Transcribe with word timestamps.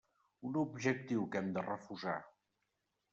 Un 0.49 0.55
objectiu 0.61 1.27
que 1.35 1.41
hem 1.41 1.51
de 1.57 1.65
refusar. 1.67 2.17